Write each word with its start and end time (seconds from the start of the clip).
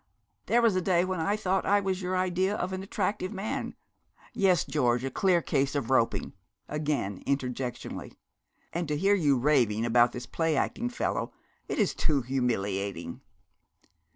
'There 0.47 0.63
was 0.63 0.75
a 0.75 0.81
day 0.81 1.05
when 1.05 1.19
I 1.19 1.35
thought 1.37 1.63
I 1.63 1.79
was 1.79 2.01
your 2.01 2.17
idea 2.17 2.55
of 2.55 2.73
an 2.73 2.81
attractive 2.81 3.31
man. 3.31 3.75
Yes, 4.33 4.65
George, 4.65 5.03
a 5.03 5.11
clear 5.11 5.43
case 5.43 5.75
of 5.75 5.91
roping,' 5.91 6.33
again 6.67 7.21
interjectionally. 7.27 8.15
'And 8.73 8.87
to 8.87 8.97
hear 8.97 9.13
you 9.13 9.37
raving 9.37 9.85
about 9.85 10.11
this 10.11 10.25
play 10.25 10.57
acting 10.57 10.89
fellow 10.89 11.33
it 11.67 11.77
is 11.77 11.93
too 11.93 12.23
humiliating.' 12.23 13.21